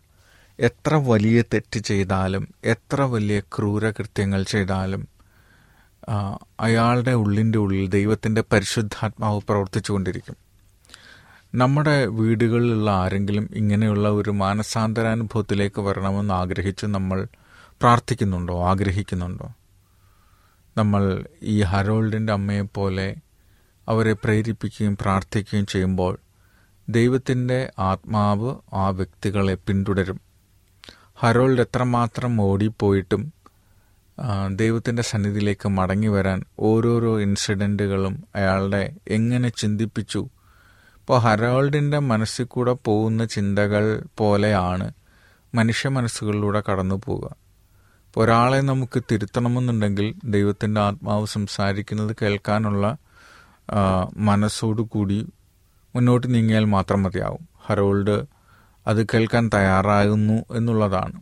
എത്ര 0.60 0.96
വലിയ 0.96 1.42
തെറ്റ് 1.54 1.80
ചെയ്താലും 1.80 2.54
എത്ര 2.64 3.02
വലിയ 3.02 3.40
ക്രൂരകൃത്യങ്ങൾ 3.40 4.44
ചെയ്താലും 4.44 5.08
അയാളുടെ 6.60 7.12
ഉള്ളിന്റെ 7.12 7.58
ഉള്ളിൽ 7.58 7.90
ദൈവത്തിന്റെ 7.90 8.44
പരിശുദ്ധാത്മാവ് 8.52 9.42
പ്രവർത്തിച്ചുകൊണ്ടിരിക്കും. 9.50 10.38
നമ്മുടെ 11.56 12.06
വീടുകളിലുള്ള 12.06 12.92
ആരെങ്കിലും 12.92 13.50
ഇങ്ങനെയുള്ള 13.54 14.10
ഒരു 14.10 14.30
മാനസാന്തരാനുഭവത്തിലേക്ക് 14.30 15.82
വരണമെന്ന് 15.82 16.34
ആഗ്രഹിച്ച് 16.34 16.86
നമ്മൾ 16.86 17.28
പ്രാർത്ഥിക്കുന്നുണ്ടോ 17.82 18.56
ആഗ്രഹിക്കുന്നുണ്ടോ? 18.70 19.48
നമ്മൾ 20.78 21.04
ഈ 21.44 21.62
ഹരോൾഡിന്റെ 21.62 22.34
അമ്മയെപ്പോലെ 22.34 23.08
അവരെ 23.88 24.14
പ്രേരിപ്പിക്കുകയും 24.14 24.98
പ്രാർത്ഥിക്കുകയും 25.02 25.66
ചെയ്യുമ്പോൾ 25.66 26.14
ദൈവത്തിന്റെ 26.88 27.60
ആത്മാവ് 27.80 28.50
ആ 28.74 28.90
വ്യക്തികളെ 28.90 29.56
പിന്തുടരും. 29.68 30.20
ഹരോൾഡ് 31.16 31.62
എത്രമാത്രം 31.62 32.42
ഓടിപ്പോയിട്ടും 32.42 33.22
ദൈവത്തിന്റെ 34.56 35.04
സന്നിധിയിലേക്ക് 35.04 35.70
മടങ്ങി 35.70 36.08
വരാൻ 36.08 36.40
ഓരോരോ 36.60 37.20
ഇൻസിഡന്റുകളും 37.20 38.24
അയാളുടെ 38.36 38.84
എങ്ങനെ 39.08 39.50
ചിന്തിപ്പിച്ചു. 39.50 40.22
ഇപ്പോൾ 41.00 41.18
ഹരോൾഡിന്റെ 41.18 42.00
മനസ്സിൽ 42.12 42.46
കൂടെ 42.46 42.74
പോകുന്ന 42.86 43.26
ചിന്തകൾ 43.26 43.84
പോലെയാണ് 44.18 44.88
മനുഷ്യ 45.54 45.90
മനസ്സുകളിലൂടെ 45.90 46.64
കടന്നു 46.68 47.02
പോവുക. 47.06 47.28
ഒരാളെ 48.18 48.62
നമുക്ക് 48.62 49.04
തിരുത്തണമെന്നുണ്ടെങ്കിൽ 49.12 50.08
ദൈവത്തിന്റെ 50.26 50.82
ആത്മാവ് 50.82 51.26
സംസാരിക്കുന്നത് 51.28 52.16
കേൾക്കാനുള്ള 52.22 52.86
മനസ്സോടുകൂടി 54.18 55.34
മുന്നോട്ട് 55.96 56.34
നീങ്ങിയാൽ 56.34 56.66
മാത്രം 56.66 57.04
മതിയാവും. 57.04 57.48
ഹരോൾഡ് 57.66 58.26
അത് 58.88 59.06
കേൾക്കാൻ 59.06 59.50
തയ്യാറാകുന്നു 59.54 60.46
എന്നുള്ളതാണ്. 60.56 61.18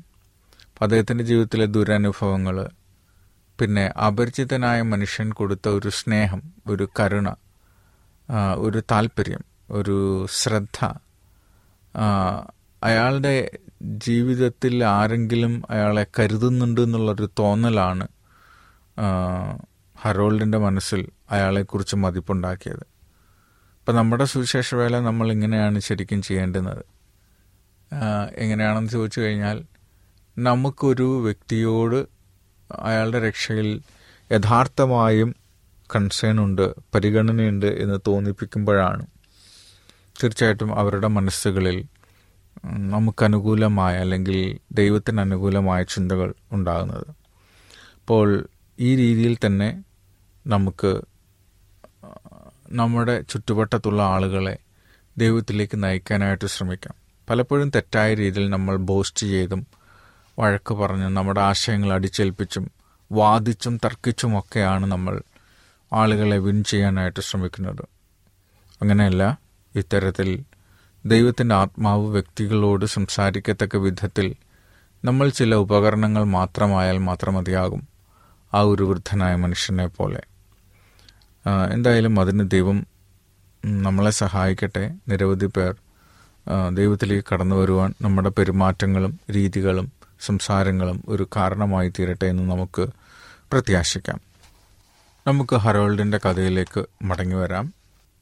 അദ്ദേഹത്തിന്റെ 0.82 1.24
ജീവിതത്തിലെ 1.24 1.66
ദുരനുഭവങ്ങൾ 1.66 2.70
പിന്നെ 3.60 3.94
അപരിചിതനായ 4.08 4.82
മനുഷ്യൻ 4.82 5.32
കൊടുത്ത 5.32 5.70
ഒരു 5.70 5.90
സ്നേഹം 5.90 6.42
ഒരു 6.68 6.90
കരുണ 7.00 7.36
ഒരു 8.58 8.84
താല്പര്യം 8.92 9.44
ഒരു 9.72 10.26
ശ്രദ്ധ 10.30 10.80
അയാളുടെ 12.84 13.52
ജീവിതത്തിൽ 13.82 14.84
ആരെങ്കിലും 14.84 15.64
അയാളെ 15.70 16.06
കരുതുന്നുണ്ട് 16.20 16.82
എന്നുള്ളൊരു 16.82 17.30
തോന്നലാണ് 17.40 18.08
ഹറോൾഡിന്റെ 20.00 20.58
മനസ്സിൽ 20.58 21.02
അയാളെക്കുറിച്ച് 21.30 21.96
മതിപ്പുണ്ടാക്കിയത്. 21.96 22.86
ഇപ്പം 23.80 23.96
നമ്മുടെ 23.96 24.26
സുവിശേഷ 24.26 24.76
വേല 24.76 25.00
നമ്മൾ 25.00 25.32
ഇങ്ങനെയാണ് 25.32 25.80
ശരിക്കും 25.80 26.22
ചെയ്യേണ്ടുന്നത്. 26.22 26.84
എങ്ങനെയാണെന്ന് 28.38 28.90
ചോദിച്ചു 28.90 29.20
കഴിഞ്ഞാൽ 29.22 29.64
നമുക്കൊരു 30.38 31.22
വ്യക്തിയോട് 31.24 32.08
അയാളുടെ 32.76 33.28
രക്ഷയിൽ 33.28 33.82
യഥാർത്ഥമായും 34.32 35.36
കൺസേൺ 35.96 36.40
ഉണ്ട് 36.40 36.76
പരിഗണനയുണ്ട് 36.96 37.66
എന്ന് 37.66 38.00
തോന്നിപ്പിക്കുമ്പോഴാണ് 38.08 39.06
തീർച്ചയായിട്ടും 40.24 40.80
അവരുടെ 40.80 41.08
മനസ്സുകളിൽ 41.08 41.86
നമുക്കനുകൂലമായ 42.66 43.98
അല്ലെങ്കിൽ 43.98 44.58
ദൈവത്തിന് 44.72 45.20
അനുകൂലമായ 45.20 45.84
ചിന്തകൾ 45.84 46.34
ഉണ്ടാകുന്നത്. 46.52 47.08
അപ്പോൾ 48.02 48.50
ഈ 48.80 48.96
രീതിയിൽ 48.96 49.38
തന്നെ 49.46 49.84
നമുക്ക് 50.48 51.02
നമ്മുടെ 52.72 53.22
ചുറ്റുവട്ടത്തുള്ള 53.22 54.02
ആളുകളെ 54.02 54.58
ദൈവത്തിലേക്ക് 55.18 55.84
നയിക്കാനായിട്ട് 55.84 56.46
ശ്രമിക്കാം. 56.46 56.96
പലപ്പോഴും 57.30 57.70
തെറ്റായ 57.70 58.14
രീതിയിൽ 58.14 58.50
നമ്മൾ 58.50 58.78
ബോസ്റ്റ് 58.78 59.28
ചെയ്തും 59.28 59.68
വഴക്ക് 60.40 60.74
പറഞ്ഞും 60.74 61.14
നമ്മുടെ 61.14 61.42
ആശയങ്ങൾ 61.42 61.94
അടിച്ചേൽപ്പിച്ചും 61.94 62.72
വാദിച്ചും 63.12 63.78
തർക്കിച്ചുമൊക്കെയാണ് 63.78 64.86
നമ്മൾ 64.86 65.22
ആളുകളെ 65.94 66.38
വിൻ 66.38 66.64
ചെയ്യാനായിട്ട് 66.64 67.20
ശ്രമിക്കുന്നത്. 67.20 67.88
അങ്ങനെയല്ല 68.82 69.38
ഇത്തരത്തിൽ 69.76 70.44
ദൈവത്തിന്റെ 71.06 71.56
ആത്മാവ് 71.56 72.08
വ്യക്തികളോട് 72.08 72.86
സംസാരിക്കത്തക്ക 72.86 73.76
വിധത്തിൽ 73.76 74.36
നമ്മൾ 75.06 75.30
ചില 75.30 75.56
ഉപകരണങ്ങൾ 75.56 76.24
മാത്രമായാൽ 76.24 76.98
മാത്രം 76.98 77.34
മതിയാകും 77.34 77.88
ആ 78.54 78.62
ഒരു 78.62 78.84
വൃദ്ധനായ 78.84 79.36
മനുഷ്യനെ 79.36 79.88
പോലെ. 79.88 80.35
എന്തായാലും 81.74 82.20
അതിന് 82.20 82.52
ദൈവം 82.52 82.88
നമ്മളെ 83.66 84.12
സഹായിക്കട്ടെ. 84.12 84.96
നിരവധി 85.08 85.46
പേർ 85.46 85.76
ദൈവത്തിലേക്ക് 86.74 87.34
കടന്നു 87.34 87.56
വരുവാൻ 87.56 87.94
നമ്മുടെ 88.02 88.30
പെരുമാറ്റങ്ങളും 88.30 89.20
രീതികളും 89.32 89.92
സംസാരങ്ങളും 90.26 91.04
ഒരു 91.08 91.28
കാരണമായി 91.36 91.90
തീരട്ടെ 91.90 92.26
എന്ന് 92.26 92.44
നമുക്ക് 92.44 92.88
പ്രത്യാശിക്കാം. 93.52 94.20
നമുക്ക് 95.28 95.56
ഹറോൾഡിന്റെ 95.56 96.18
കഥയിലേക്ക് 96.18 96.86
മടങ്ങി 97.02 97.36
വരാം. 97.36 97.74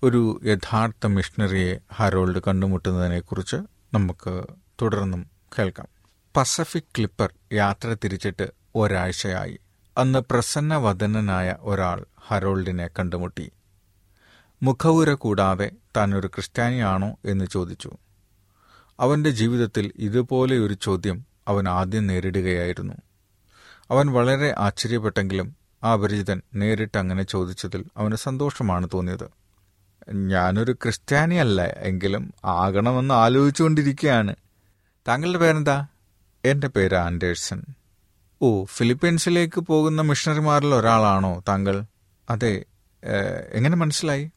ഒരു 0.03 0.39
യഥാർത്ഥ 0.45 1.07
മിഷണറിയെ 1.07 1.77
ഹറോൾഡ് 1.93 2.41
കണ്ടുമുട്ടുന്നതിനെക്കുറിച്ച് 2.47 3.55
നമുക്ക് 3.93 4.43
തുടർന്നും 4.81 5.25
കേൾക്കാം. 5.59 5.87
പസഫിക് 6.35 6.91
ക്ലിപ്പർ 6.97 7.29
യാത്ര 7.53 7.95
തിരിച്ചിട്ട് 8.03 8.51
ഒരാഴ്ചയായി. 8.75 9.59
അന്ന് 9.97 10.19
പ്രസന്നവദനനായ 10.31 11.55
ഒരാൾ 11.61 12.05
ഹറോൾഡിനെ 12.27 12.87
കണ്ടുമുട്ടി. 12.87 13.51
മുഖവുര 14.63 15.13
കൂടാതെ 15.13 15.71
ഒരു 16.15 16.27
ക്രിസ്ത്യാനിയാണോ 16.27 17.15
എന്ന് 17.25 17.45
ചോദിച്ചു. 17.45 17.91
അവന്റെ 18.99 19.29
ജീവിതത്തിൽ 19.29 19.91
ഇതുപോലെയൊരു 19.95 20.73
ചോദ്യം 20.73 21.25
അവൻ 21.47 21.69
ആദ്യം 21.69 22.07
നേരിടുകയായിരുന്നു. 22.07 22.93
അവൻ 23.91 24.07
വളരെ 24.07 24.55
ആശ്ചര്യപ്പെട്ടെങ്കിലും 24.57 25.55
ആ 25.83 25.93
അപരിചിതൻ 25.93 26.41
നേരിട്ട് 26.55 26.97
അങ്ങനെ 26.97 27.23
ചോദിച്ചതിൽ 27.23 27.85
അവന് 27.97 28.15
സന്തോഷമാണ് 28.15 28.87
തോന്നിയത്. 28.93 29.29
ഞാനൊരു 30.13 30.71
ക്രിസ്ത്യാനിയല്ല 30.71 31.61
എങ്കിലും 31.61 32.33
ആകണമെന്ന് 32.45 33.13
ആലോചിച്ചുകൊണ്ടിരിക്കുകയാണ്. 33.13 34.35
താങ്കളുടെ 35.07 35.37
പേരെന്താ? 35.37 35.87
എന്റെ 36.45 36.67
പേര് 36.67 36.95
ആൻഡേഴ്സൺ. 36.95 37.63
ഓ 38.41 38.63
ഫിലിപ്പീൻസിലേക്ക് 38.63 39.59
പോകുന്ന 39.59 40.01
മിഷണറിമാരിൽ 40.01 40.75
ഒരാളാണോ 40.75 41.43
താങ്കൾ? 41.47 41.83
അതെ 42.29 42.63
എങ്ങനെ 43.53 43.75
മനസ്സിലായി? 43.75 44.31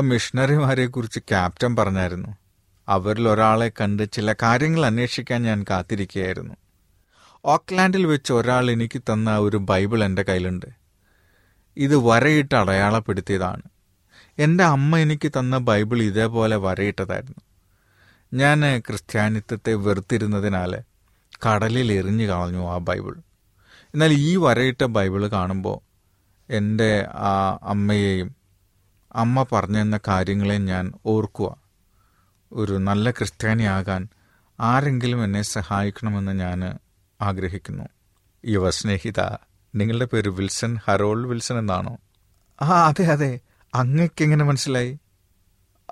മിഷണറിമാരെ 0.00 0.86
കുറിച്ച് 0.86 1.18
ക്യാപ്റ്റൻ 1.18 1.76
പറഞ്ഞായിരുന്നു. 1.76 2.36
അവരിൽ 2.88 3.28
ഒരാളെ 3.28 3.68
കണ്ട് 3.80 4.12
ചില 4.12 4.32
കാര്യങ്ങൾ 4.42 4.86
അന്വേഷിക്കാൻ 4.86 5.42
ഞാൻ 5.42 5.64
കാത്തിരിക്കുകയായിരുന്നു. 5.70 6.54
ഓക്ലാൻഡിൽ 7.44 8.06
വെച്ച് 8.06 8.32
ഒരാൾ 8.32 8.70
എനിക്ക് 8.70 8.98
തന്ന 8.98 9.38
ഒരു 9.38 9.56
ബൈബിൾ 9.56 10.04
എന്റെ 10.04 10.22
കയ്യിലുണ്ട്. 10.22 10.66
ഇത് 11.76 11.96
വരയിട്ട് 11.96 12.54
അടയാളപ്പെടുത്തിയതാണ്. 12.54 13.62
എന്റെ 14.38 14.64
അമ്മ 14.64 14.98
എനിക്ക് 14.98 15.28
തന്ന 15.28 15.58
ബൈബിൾ 15.58 16.02
ഇതേപോലെ 16.02 16.56
വരയിട്ടതായിരുന്നു. 16.56 17.40
ഞാൻ 18.32 18.80
ക്രിസ്ത്യാനിത്വത്തെ 18.80 19.74
വെറുത്തിരുന്നതിനാൽ 19.74 20.72
കടലിൽ 21.46 21.92
എറിഞ്ഞു 21.92 22.26
കളഞ്ഞു 22.26 22.70
ആ 22.70 22.78
ബൈബിൾ. 22.78 23.14
എന്നാൽ 23.94 24.12
ഈ 24.12 24.36
വരയിട്ട 24.36 24.84
ബൈബിൾ 24.84 25.28
കാണുമ്പോൾ 25.28 25.85
എന്റെ 26.50 27.06
ആ 27.14 27.58
അമ്മയെയും 27.62 28.36
അമ്മ 29.12 29.46
പറഞ്ഞെന്ന 29.52 30.00
കാര്യങ്ങളെ 30.08 30.58
ഞാൻ 30.58 30.92
ഓർക്കുക. 31.06 31.56
ഒരു 32.52 32.72
നല്ല 32.72 33.10
ക്രിസ്ത്യാനിയാകാൻ 33.10 34.08
ആരെങ്കിലും 34.60 35.24
എന്നെ 35.24 35.42
സഹായിക്കണമെന്ന് 35.42 36.40
ഞാൻ 36.40 36.78
ആഗ്രഹിക്കുന്നു. 37.20 37.88
യുവ 38.46 38.70
സ്നേഹിത 38.70 39.20
നിങ്ങളുടെ 39.74 40.04
പേര് 40.04 40.28
വിൽസൺ 40.28 40.76
ഹറോൾഡ് 40.76 41.26
വിൽസൺ 41.26 41.58
എന്നാണോ? 41.58 41.98
ആ 42.62 42.86
അതെ 42.86 43.04
അതെ. 43.04 43.40
അങ്ങക്ക് 43.74 44.24
എങ്ങനെ 44.24 44.44
മനസ്സിലായി? 44.44 44.98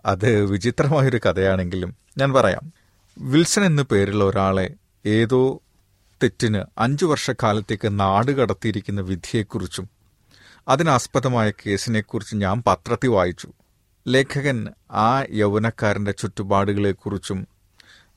അത് 0.07 0.45
വിചിത്രമായൊരു 0.45 1.21
കഥയാണെങ്കിലും 1.27 1.97
ഞാൻ 2.19 2.33
പറയാം. 2.33 2.73
വിൽസൺ 3.19 3.65
എന്ന 3.65 3.83
പേരുള്ള 3.83 4.25
ഒരാളെ 4.25 4.75
ഏതോ 5.07 5.63
തെറ്റിന് 6.23 6.65
അഞ്ചു 6.79 7.07
വർഷക്കാലത്തേക്ക് 7.07 8.01
നാട് 8.01 8.31
കടത്തിയിരിക്കുന്ന 8.31 9.01
വിധിയെക്കുറിച്ചും 9.01 9.94
അതിനാസ്പദമായ 10.69 11.51
കേസിനെക്കുറിച്ച് 11.51 12.37
ഞാൻ 12.37 12.63
പത്രത്തിൽ 12.67 13.09
വായിച്ചു. 13.09 13.49
ലേഖകൻ 14.09 14.69
ആ 14.93 15.25
യൗവനക്കാരന്റെ 15.31 16.13
ചുറ്റുപാടുകളെക്കുറിച്ചും 16.13 17.49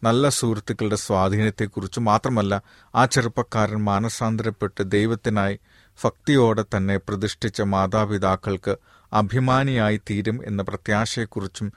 നല്ല 0.04 0.30
സുഹൃത്തുക്കളുടെ 0.30 0.96
സ്വാധീനത്തെക്കുറിച്ചും 0.96 2.06
മാത്രമല്ല 2.06 2.62
ആ 2.96 3.06
ചെറുപ്പക്കാരൻ 3.06 3.84
മാനസാന്തരപ്പെട്ട് 3.84 4.92
ദൈവത്തിനായി 4.92 5.60
ഭക്തിയോടെ 6.04 6.64
തന്നെ 6.76 6.98
പ്രതിഷ്ഠിച്ച 6.98 7.62
മാതാപിതാക്കൾക്ക് 7.62 8.78
അഭിമാനിയായി 9.14 9.98
തീരും 9.98 10.40
എന്ന 10.46 10.62
പ്രത്യാശയെക്കുറിച്ചും 10.62 11.74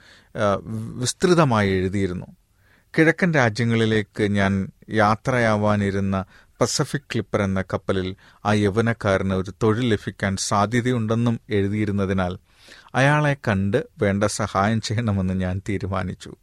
വിസ്തൃതമായി 1.01 1.71
എഴുതിയിരുന്നു. 1.71 2.27
കിഴക്കൻ 2.99 3.35
രാജ്യങ്ങളിലേക്ക് 3.35 4.23
ഞാൻ 4.23 4.53
യാത്രയാവാനിരുന്ന 4.91 6.25
പസഫിക് 6.61 7.03
ക്ലിപ്പർ 7.03 7.43
എന്ന 7.43 7.63
കപ്പലിൽ 7.63 8.17
ആ 8.47 8.53
യൗവനക്കാരന് 8.53 9.35
ഒരു 9.35 9.53
തൊഴിൽ 9.63 9.89
ലഭിക്കാൻ 9.89 10.37
സാധ്യതയുണ്ടെന്നും 10.37 11.41
എഴുതിയിരുന്നതിനാൽ 11.51 12.39
അയാളെ 12.95 13.37
കണ്ട് 13.49 13.87
വേണ്ട 14.03 14.25
സഹായം 14.25 14.81
ചെയ്യണമെന്ന് 14.81 15.35
ഞാൻ 15.35 15.63
തീരുമാനിച്ചു. 15.69 16.37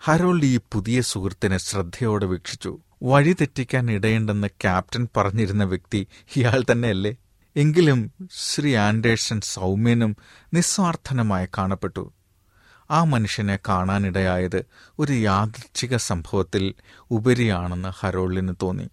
ഹരോൾഡ് 0.00 0.44
ഈ 0.44 0.60
പുതിയ 0.72 1.00
സുഹൃത്തിനെ 1.00 1.58
ശ്രദ്ധയോടെ 1.58 2.26
വീക്ഷിച്ചു. 2.26 2.78
വഴി 3.02 3.32
തെറ്റിക്കാൻ 3.32 3.90
ഇടയുണ്ടെന്ന് 3.90 4.48
ക്യാപ്റ്റൻ 4.48 5.08
പറഞ്ഞിരുന്ന 5.16 5.64
വ്യക്തി 5.64 6.06
ഇയാൾ 6.36 6.64
തന്നെയല്ലേ? 6.72 7.16
എങ്കിലും 7.56 8.12
ശ്രീ 8.32 8.76
ആൻഡേഴ്സൺ 8.76 9.40
സൗമ്യനും 9.40 10.16
നിസ്വാർത്ഥനുമായി 10.54 11.48
കാണപ്പെട്ടു. 11.58 12.12
ആ 12.90 13.04
മനുഷ്യനെ 13.04 13.58
കാണാനിടയായത് 13.68 14.64
ഒരു 14.98 15.12
യാദൃച്ഛിക 15.12 15.96
സംഭവത്തിൽ 15.96 16.74
ഉപരിയാണെന്ന് 17.10 17.88
ഹരോളിന് 18.00 18.54
തോന്നി. 18.62 18.88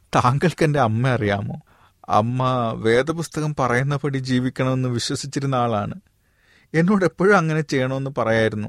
താങ്കൾക്ക് 0.00 0.64
എന്റെ 0.64 0.80
അമ്മ 0.80 1.08
അറിയാമോ? 1.08 1.60
അമ്മ 2.08 2.72
വേദപുസ്തകം 2.76 3.54
പറയുന്നപടി 3.58 4.18
ജീവിക്കണമെന്ന് 4.18 4.88
വിശ്വസിച്ചിരുന്ന 4.88 5.54
ആളാണ്. 5.54 5.94
എന്നോട് 6.74 7.04
എപ്പോഴും 7.04 7.36
അങ്ങനെ 7.36 7.60
ചെയ്യണമെന്ന് 7.60 8.10
പറയായിരുന്നു. 8.18 8.68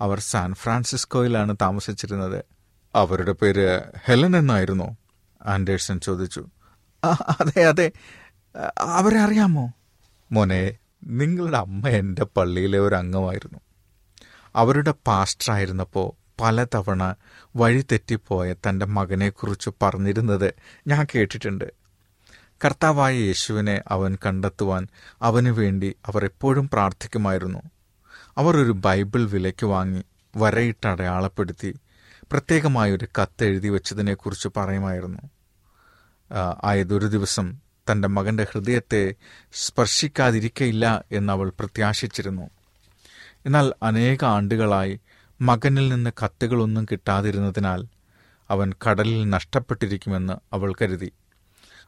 അവർ 0.00 0.20
സാൻ 0.20 0.54
ഫ്രാൻസിസ്കോയിലാണ് 0.54 1.56
താമസിച്ചിരുന്നത്. 1.62 2.44
അവരുടെ 2.94 3.32
പേര് 3.32 3.82
ഹെലൻ 4.04 4.36
എന്നായിരുന്നു. 4.36 4.96
ആൻഡേഴ്സൺ 5.46 6.00
ചോദിച്ചു. 6.00 6.46
"ആ, 7.04 7.36
അതെ 7.40 7.64
അതെ. 7.64 7.92
അവരെ 8.78 9.18
അറിയാമോ? 9.18 9.72
മോനെ 10.32 10.76
നിങ്ങളുടെ 11.04 11.58
അമ്മ 11.58 11.88
എന്റെ 11.88 12.24
പള്ളിയിലെ 12.24 12.78
ഒരു 12.78 12.94
അംഗമായിരുന്നു. 12.94 13.58
അവരുടെ 14.56 14.94
പാസ്റ്ററായിരുന്നപ്പോൾ 15.06 16.19
പലതവണ 16.40 17.14
വഴി 17.56 17.86
തെറ്റിപ്പോയ 17.92 18.52
തന്റെ 18.52 18.86
മകനെക്കുറിച്ച് 18.86 19.70
പറഞ്ഞിരുന്നത് 19.82 20.54
ഞാൻ 20.86 21.06
കേട്ടിട്ടുണ്ട്. 21.14 21.72
കർത്താവായ 22.64 23.14
യേശുവിനെ 23.14 23.82
അവൻ 23.88 24.18
കണ്ടെത്തുവാൻ 24.26 24.88
അവനു 25.22 25.50
വേണ്ടി 25.50 25.94
അവർ 26.06 26.24
എപ്പോഴും 26.24 26.68
പ്രാർത്ഥിക്കുമായിരുന്നു. 26.68 27.62
അവർ 28.38 28.56
ഒരു 28.56 28.72
ബൈബിൾ 28.72 29.28
വിലയ്ക്ക് 29.28 29.66
വാങ്ങി 29.66 30.02
വരയിട്ട് 30.36 30.88
അടയാളപ്പെടുത്തി 30.88 31.76
പ്രത്യേകമായൊരു 32.32 33.06
കത്ത് 33.18 33.44
എഴുതി 33.44 33.68
വെച്ചതിനെക്കുറിച്ച് 33.68 34.48
പറയുമായിരുന്നു. 34.56 35.22
ആയതൊരു 36.64 37.06
ദിവസം 37.06 37.46
തന്റെ 37.92 38.08
മകന്റെ 38.08 38.46
ഹൃദയത്തെ 38.52 39.14
സ്പർശിക്കാതിരിക്കയില്ല 39.52 41.04
എന്നവൾ 41.12 41.52
പ്രത്യാശിച്ചിരുന്നു. 41.60 42.50
എന്നാൽ 43.46 43.72
അനേക 43.82 44.24
ആണ്ടുകളായി 44.24 45.00
മകനിൽ 45.40 45.88
നിന്ന് 45.88 46.10
കത്തുകളൊന്നും 46.24 46.84
കിട്ടാതിരുന്നതിനാൽ 46.84 47.86
അവൻ 48.50 48.72
കടലിൽ 48.88 49.30
നഷ്ടപ്പെട്ടിരിക്കുമെന്ന് 49.30 50.32
അവൾ 50.52 50.74
കരുതി. 50.82 51.12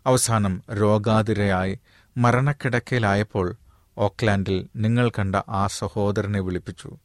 അവസാനം 0.06 0.62
രോഗാതിരയായി 0.72 1.80
മരണക്കിടക്കയിലായപ്പോൾ 2.16 3.56
ഓക്ലാൻഡിൽ 3.98 4.68
നിങ്ങൾ 4.76 5.08
കണ്ട 5.08 5.36
ആ 5.36 5.66
സഹോദരനെ 5.66 6.40
വിളിപ്പിച്ചു. 6.40 6.96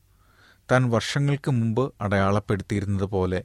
താൻ 0.72 0.90
വർഷങ്ങൾക്ക് 0.90 1.52
മുമ്പ് 1.52 1.94
അടയാളപ്പെടുത്തിയിരുന്നത് 2.02 3.04
പോലെ 3.04 3.44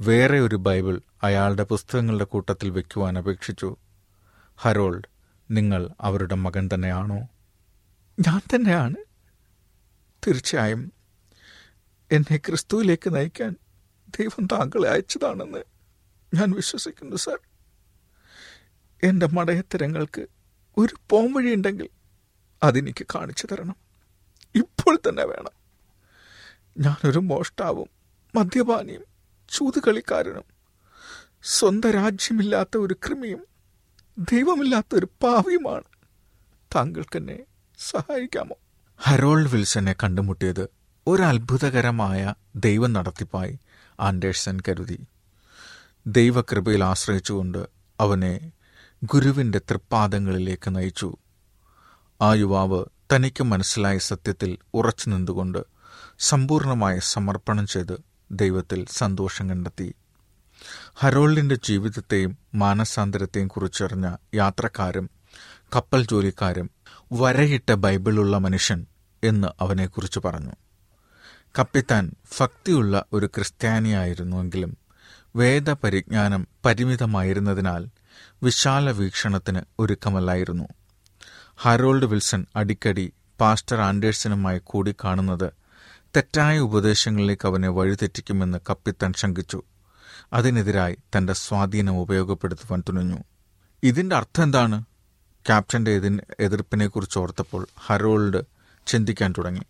വേറെ 0.00 0.40
ഒരു 0.40 0.56
ബൈബിൾ 0.56 1.00
അയാളുടെ 1.22 1.62
പുസ്തകങ്ങളുടെ 1.62 2.24
കൂട്ടത്തിൽ 2.24 2.70
വയ്ക്കുവാൻ 2.70 3.18
അപേക്ഷിച്ചു. 3.18 3.76
ഹരോൾഡ് 4.56 5.04
നിങ്ങൾ 5.50 5.90
അവരുടെ 6.00 6.34
മകൻ 6.34 6.68
തന്നെയാണോ? 6.74 7.16
ഞാൻ 8.20 8.40
തന്നെയാണ്. 8.54 8.96
തീർച്ചയായും. 10.26 10.99
എന്നെ 12.10 12.36
ക്രിസ്തുവിലേക്ക് 12.36 13.14
നയിക്കാൻ 13.14 13.56
ദൈവം 14.18 14.46
താങ്കളെ 14.46 14.88
അയച്ചതാണെന്ന് 14.88 15.58
ഞാൻ 16.34 16.50
വിശ്വസിക്കുന്നു 16.50 17.16
സർ. 17.16 17.38
എന്റെ 19.02 19.26
മടയത്തരങ്ങൾക്ക് 19.26 20.26
ഒരു 20.78 20.94
പോംവഴിയുണ്ടെങ്കിൽ 21.10 21.88
അതെനിക്ക് 22.62 23.06
കാണിച്ചു 23.14 23.46
തരണം. 23.46 23.76
ഇപ്പോൾ 24.54 24.98
തന്നെ 25.08 25.24
വേണം. 25.24 25.50
ഞാനൊരു 26.78 27.18
മോഷ്ടാവും 27.18 27.88
മദ്യപാനിയും 28.34 29.04
ചൂതുകളിക്കാരനും 29.48 30.44
സ്വന്തം 31.42 31.90
രാജ്യമില്ലാത്ത 31.90 32.76
ഒരു 32.76 32.96
കൃമിയും 33.06 33.46
ദൈവമില്ലാത്ത 34.18 34.94
ഒരു 34.94 35.06
പാവിയുമാണ്. 35.22 35.84
താങ്കൾക്കെന്നെ 36.74 37.38
സഹായിക്കാമോ? 37.78 38.56
ഹരോൾഡ് 38.98 39.50
വിൽസനെ 39.50 39.92
കണ്ടുമുട്ടിയത് 39.92 40.79
ഒരു 41.10 41.22
അത്ഭുതകരമായ 41.22 42.34
ദൈവം 42.56 42.92
നടത്തിപ്പായി 42.92 43.58
ആൻഡേഴ്സൺ 44.00 44.60
കരുതി. 44.68 45.06
ദൈവകൃപയിൽ 46.06 46.84
ആശ്രയിച്ചുകൊണ്ട് 46.84 47.66
അവനെ 48.00 48.52
ഗുരുവിന്റെ 49.04 49.58
തൃപ്പാദങ്ങളിലേക്ക് 49.58 50.76
നയിച്ചു. 50.76 51.16
ആ 52.22 52.34
യുവാവ് 52.34 52.84
തനിക്ക് 53.14 53.44
മനസ്സിലായ 53.44 53.98
സത്യത്തിൽ 53.98 54.58
ഉറച്ചു 54.74 55.10
നിന്നുകൊണ്ട് 55.10 55.64
സമ്പൂർണമായ 56.18 56.98
സമർപ്പണം 56.98 57.66
ചെയ്ത് 57.66 57.98
ദൈവത്തിൽ 58.30 58.86
സന്തോഷം 58.90 59.50
കണ്ടെത്തി. 59.50 59.94
ഹരോൾഡിന്റെ 60.94 61.54
ജീവിതത്തെയും 61.54 62.38
മാനസാന്തരത്തെയും 62.54 63.48
കുറിച്ചറിഞ്ഞ 63.48 64.16
യാത്രക്കാരും 64.34 65.10
കപ്പൽ 65.76 66.06
ജോലിക്കാരും 66.06 66.70
വരയിട്ട 67.12 67.72
ബൈബിളുള്ള 67.72 68.38
മനുഷ്യൻ 68.38 68.86
എന്ന് 69.24 69.48
അവനെക്കുറിച്ച് 69.60 70.20
പറഞ്ഞു. 70.24 70.52
കപ്പിത്താൻ 71.58 72.12
ഭക്തിയുള്ള 72.40 73.04
ഒരു 73.12 73.26
ക്രിസ്ത്യാനിയായിരുന്നുവെങ്കിലും 73.26 74.78
വേദപരിജ്ഞാനം 75.36 76.48
പരിമിതമായിരുന്നതിനാൽ 76.64 77.88
വിശാല 78.42 78.90
വീക്ഷണത്തിന് 78.90 79.60
ഒരുക്കമല്ലായിരുന്നു. 79.78 80.64
ഹറോൾഡ് 81.56 82.04
വിൽസൺ 82.04 82.46
അടിക്കടി 82.56 83.12
പാസ്റ്റർ 83.40 83.80
ആൻഡേഴ്സനുമായി 83.80 84.60
കൂടിക്കാണുന്നത് 84.64 85.52
തെറ്റായ 86.16 86.58
ഉപദേശങ്ങളിലേക്ക് 86.58 87.48
അവനെ 87.48 87.68
വഴിതെറ്റിക്കുമെന്ന് 87.68 88.58
കപ്പിത്താൻ 88.70 89.12
ശങ്കിച്ചു. 89.12 89.62
അതിനെതിരായി 90.32 90.96
തന്റെ 91.16 91.32
സ്വാധീനം 91.32 91.98
ഉപയോഗപ്പെടുത്തുവാൻ 91.98 92.82
തുനിഞ്ഞു. 92.88 93.18
ഇതിന്റെ 93.82 94.16
അർത്ഥം 94.16 94.42
എന്താണ്? 94.42 94.84
ക്യാപ്റ്റന്റെ 95.46 96.00
എതിർപ്പിനെക്കുറിച്ച് 96.40 97.18
ഓർത്തപ്പോൾ 97.18 97.66
ഹറോൾഡ് 97.78 98.44
ചിന്തിക്കാൻ 98.86 99.34
തുടങ്ങി. 99.38 99.62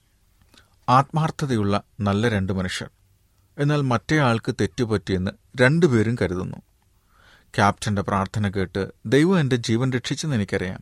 ആത്മാർത്ഥതയുള്ള 0.90 1.82
നല്ല 2.00 2.28
രണ്ട് 2.28 2.52
മനുഷ്യർ. 2.52 2.90
എന്നാൽ 3.58 3.80
മറ്റേ 3.80 4.18
ആൾക്ക് 4.18 4.54
തെറ്റുപറ്റിയെന്ന് 4.60 5.30
രണ്ടുപേരും 5.60 6.16
കരുതുന്നു. 6.22 6.56
ക്യാപ്റ്റന്റെ 7.54 8.02
പ്രാർത്ഥന 8.02 8.48
കേട്ട് 8.48 8.92
ദൈവം 9.06 9.40
എന്റെ 9.40 9.56
ജീവൻ 9.56 9.92
രക്ഷിച്ചെന്ന് 9.92 10.36
എനിക്കറിയാം. 10.36 10.80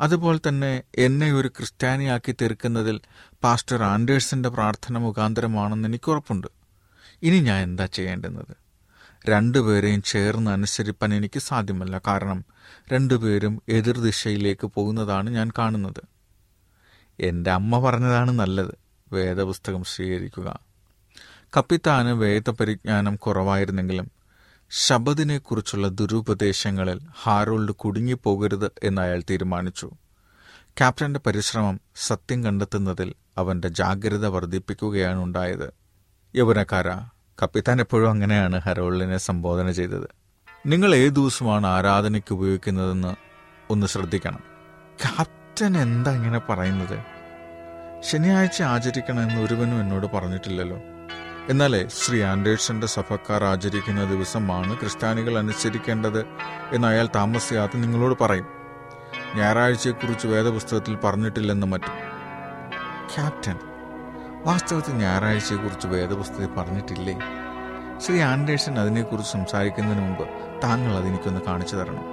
അതുപോലെ 0.00 0.40
തന്നെ 0.48 0.82
എന്നെ 0.98 1.32
ഒരു 1.32 1.48
ക്രിസ്ത്യാനിയാക്കി 1.48 2.32
തീർക്കുന്നതിൽ 2.32 3.00
പാസ്റ്റർ 3.44 3.82
ആൻഡേഴ്സന്റെ 3.82 4.48
പ്രാർത്ഥന 4.48 4.98
മുഖാന്തരമാണെന്ന് 4.98 5.88
എനിക്കുറപ്പുണ്ട്. 5.88 6.46
ഇനി 7.22 7.40
ഞാൻ 7.40 7.62
എന്താ 7.62 7.86
ചെയ്യേണ്ടുന്നത്? 7.86 8.56
രണ്ടുപേരെയും 9.28 10.02
ചേർന്ന് 10.02 10.50
അനുസരിപ്പാൻ 10.50 11.14
എനിക്ക് 11.14 11.40
സാധ്യമല്ല. 11.40 12.00
കാരണം 12.06 12.44
രണ്ടുപേരും 12.92 13.62
എതിർദിശയിലേക്ക് 13.68 14.66
പോകുന്നതാണ് 14.66 15.30
ഞാൻ 15.30 15.52
കാണുന്നത്. 15.58 16.02
എന്റെ 17.20 17.50
അമ്മ 17.50 17.78
പറഞ്ഞതാണ് 17.78 18.30
നല്ലത്. 18.30 18.85
വേദപുസ്തകം 19.12 19.84
സ്വീകരിക്കുക. 19.84 20.58
കപ്പിത്താന് 21.56 22.08
വേദപരിജ്ഞാനം 22.08 23.16
കുറവായിരുന്നെങ്കിലും 23.16 24.10
ശബദിനെക്കുറിച്ചുള്ള 24.70 25.88
ദുരുപദേശങ്ങളിൽ 25.88 27.00
ഹാരോൾഡ് 27.22 27.72
കുടുങ്ങിപ്പോകരുത് 27.72 28.70
എന്ന് 28.82 29.02
അയാൾ 29.02 29.22
തീരുമാനിച്ചു. 29.30 29.90
ക്യാപ്റ്റന്റെ 30.78 31.20
പരിശ്രമം 31.26 31.80
സത്യം 31.94 32.44
കണ്ടെത്തുന്നതിൽ 32.44 33.14
അവന്റെ 33.38 33.68
ജാഗ്രത 33.68 34.26
വർദ്ധിപ്പിക്കുകയാണ് 34.26 35.18
ഉണ്ടായത്. 35.18 35.72
യൗവനക്കാര 36.36 36.90
കപ്പിത്താൻ 37.42 37.80
എപ്പോഴും 37.80 38.10
അങ്ങനെയാണ് 38.10 38.60
ഹരോൾഡിനെ 38.60 39.18
സംബോധന 39.18 39.70
ചെയ്തത്. 39.70 40.08
നിങ്ങൾ 40.66 40.94
ഏത് 40.94 41.12
ദിവസമാണ് 41.12 41.66
ആരാധനയ്ക്ക് 41.66 42.32
ഉപയോഗിക്കുന്നതെന്ന് 42.32 43.16
ഒന്ന് 43.70 43.86
ശ്രദ്ധിക്കണം. 43.86 44.40
ക്യാപ്റ്റൻ 45.02 45.78
എന്താ 45.78 46.12
ഇങ്ങനെ 46.12 46.38
പറയുന്നത്? 46.38 47.15
ശനിയാഴ്ച 48.10 48.62
ആചരിക്കണമെന്ന് 48.62 49.40
ഒരുവനും 49.40 49.80
എന്നോട് 49.80 50.06
പറഞ്ഞിട്ടില്ലല്ലോ. 50.06 50.78
എന്നാലേ 51.48 51.88
ശ്രീ 51.88 52.22
ആൻഡേഴ്സന്റെ 52.22 52.86
സഭക്കാർ 52.86 53.44
ആചരിക്കുന്ന 53.44 54.04
ദിവസമാണ് 54.04 54.80
ക്രിസ്ത്യാനികൾ 54.80 55.38
അനുസരിക്കേണ്ടത് 55.38 56.26
എന്ന് 56.72 56.88
അയാൾ 56.88 57.08
താമസിയാതെ 57.14 57.78
നിങ്ങളോട് 57.78 58.18
പറയും. 58.20 58.46
ഞായറാഴ്ചയെക്കുറിച്ച് 59.34 60.26
വേദപുസ്തകത്തിൽ 60.26 60.96
പറഞ്ഞിട്ടില്ലെന്ന് 60.96 61.66
മറ്റും. 61.66 61.94
ക്യാപ്റ്റൻ 63.14 63.58
വാസ്തവത്തിൽ 64.44 64.92
ഞായറാഴ്ചയെക്കുറിച്ച് 64.92 65.86
വേദപുസ്തകത്തിൽ 65.86 66.54
പറഞ്ഞിട്ടില്ലേ? 66.54 67.18
ശ്രീ 67.98 68.20
ആൻഡേഴ്സൺ 68.20 68.78
അതിനെക്കുറിച്ച് 68.78 69.32
സംസാരിക്കുന്നതിന് 69.32 70.04
മുമ്പ് 70.04 70.28
താങ്കൾ 70.62 70.96
അതെനിക്കൊന്ന് 70.96 71.40
കാണിച്ചു 71.40 71.76
തരണം. 71.76 72.04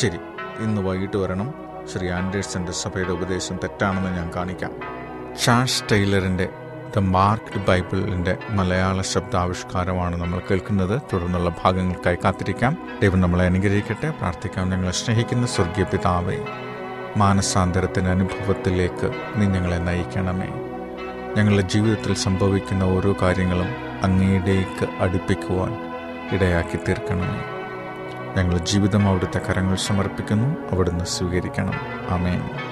ശരി 0.00 0.16
ഇന്ന് 0.58 0.82
വൈകിട്ട് 0.82 1.16
വരണം. 1.16 1.54
ശ്രീ 1.92 2.10
ആൻഡേഴ്സന്റെ 2.10 2.72
സഭയുടെ 2.72 3.12
ഉപദേശം 3.12 3.56
തെറ്റാണെന്ന് 3.56 4.10
ഞാൻ 4.10 4.30
കാണിക്കാം. 4.36 4.91
ഷാഷ് 5.38 5.82
ടൈലറിന്റെ 5.92 6.48
ദ 6.96 6.98
മാർക്ക്ഡ് 6.98 7.66
ബൈബിളിന്റെ 7.66 8.38
മലയാള 8.50 9.02
ശബ്ദാവിഷ്കാരമാണ് 9.02 10.20
നമ്മൾ 10.20 10.42
കേൾക്കുന്നത്. 10.50 11.02
തുടർന്നുള്ള 11.12 11.50
ഭാഗങ്ങൾക്കായി 11.64 12.16
കാത്തിരിക്കാം. 12.24 12.88
ദൈവം 13.02 13.20
നമ്മളെ 13.20 13.44
അനുഗ്രഹിക്കട്ടെ. 13.44 14.10
പ്രാർത്ഥിക്കാം. 14.10 14.70
ഞങ്ങളെ 14.70 14.92
സ്നേഹിക്കുന്ന 14.92 15.46
സ്വർഗീയ 15.46 15.84
പിതാവേ 15.84 16.38
മാനസാന്തരത്തിന്റെ 17.16 18.10
അനുഭവത്തിലേക്ക് 18.10 19.12
നീ 19.36 19.46
ഞങ്ങളെ 19.46 19.76
നയിക്കണമേ. 19.76 20.48
ഞങ്ങളുടെ 21.36 21.68
ജീവിതത്തിൽ 21.68 22.14
സംഭവിക്കുന്ന 22.14 22.84
ഓരോ 22.84 23.16
കാര്യങ്ങളും 23.22 23.68
അങ്ങയിലേക്ക് 24.02 25.02
അടുപ്പിക്കുവാൻ 25.02 25.76
ഇടയാക്കി 26.32 26.76
തീർക്കണമേ. 26.76 27.44
ഞങ്ങളുടെ 28.36 28.64
ജീവിതം 28.64 29.08
അവിടുത്തെ 29.08 29.38
കരങ്ങൾ 29.38 29.76
സമർപ്പിക്കുന്നു. 29.76 30.56
അവിടുന്ന് 30.72 31.04
സ്വീകരിക്കണം. 31.04 31.74
ആമേൻ. 32.10 32.71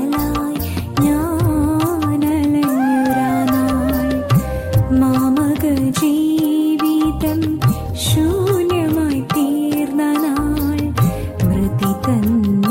ജീവിതം 5.99 7.39
ശൂന്യമായി 8.05 9.21
തീർന്ന 9.33 10.03
നാൾ 10.15 10.79
മൃതി 11.43 11.91
തന്നിഴലായി 12.05 12.70